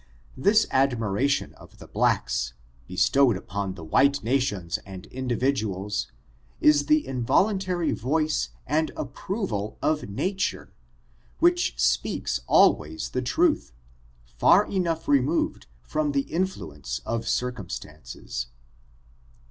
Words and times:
This 0.35 0.65
admiration 0.71 1.53
of 1.53 1.77
the 1.77 1.85
blacks, 1.87 2.53
bestowed 2.87 3.37
upon 3.37 3.75
the 3.75 3.83
white 3.83 4.23
nations 4.23 4.79
and 4.79 5.05
individuals, 5.05 6.07
is 6.59 6.87
the 6.87 7.05
involuntary 7.05 7.91
voice 7.91 8.49
and 8.65 8.89
approval 8.97 9.77
of 9.79 10.09
nature, 10.09 10.73
which 11.37 11.75
speaks 11.79 12.39
always 12.47 13.09
the 13.09 13.21
truth, 13.21 13.73
far 14.25 14.65
enough 14.65 15.07
removed 15.07 15.67
from 15.83 16.13
the 16.13 16.21
influence 16.21 17.01
of 17.05 17.27
circumstances. 17.27 18.47